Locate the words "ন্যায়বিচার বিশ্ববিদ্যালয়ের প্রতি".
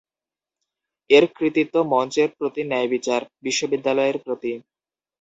2.63-4.51